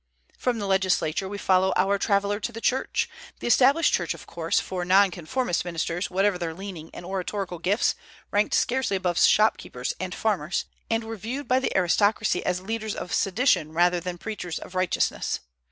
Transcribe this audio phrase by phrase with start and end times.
[0.35, 3.07] From the legislature we follow our traveller to the Church,
[3.39, 7.93] the Established Church of course, for non conformist ministers, whatever their learning and oratorical gifts,
[8.31, 13.13] ranked scarcely above shopkeepers and farmers, and were viewed by the aristocracy as leaders of
[13.13, 15.39] sedition rather than preachers of righteousness.